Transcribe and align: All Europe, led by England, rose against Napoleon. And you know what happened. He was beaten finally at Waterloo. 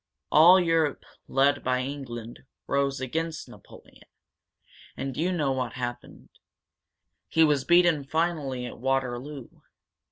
All 0.31 0.59
Europe, 0.59 1.05
led 1.27 1.63
by 1.63 1.81
England, 1.81 2.39
rose 2.65 2.99
against 2.99 3.47
Napoleon. 3.47 4.09
And 4.97 5.15
you 5.15 5.31
know 5.31 5.51
what 5.51 5.73
happened. 5.73 6.29
He 7.27 7.43
was 7.43 7.65
beaten 7.65 8.03
finally 8.05 8.65
at 8.65 8.79
Waterloo. 8.79 9.49